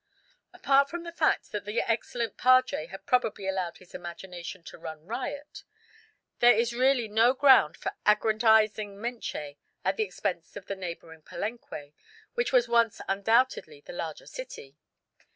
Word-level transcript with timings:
Apart 0.51 0.89
from 0.89 1.03
the 1.03 1.11
fact 1.11 1.51
that 1.51 1.63
the 1.63 1.79
excellent 1.79 2.35
padre 2.35 2.87
had 2.87 3.05
probably 3.05 3.47
allowed 3.47 3.77
his 3.77 3.93
imagination 3.93 4.63
to 4.63 4.79
run 4.79 5.05
riot, 5.05 5.63
there 6.39 6.55
is 6.55 6.73
really 6.73 7.07
no 7.07 7.35
ground 7.35 7.77
for 7.77 7.91
aggrandising 8.03 8.95
Menché 8.97 9.57
at 9.85 9.97
the 9.97 10.03
expense 10.03 10.55
of 10.55 10.65
the 10.65 10.75
neighbouring 10.75 11.21
Palenque, 11.21 11.93
which 12.33 12.51
was 12.51 12.67
once 12.67 12.99
undoubtedly 13.07 13.79
the 13.79 13.93
larger 13.93 14.25
city. 14.25 14.75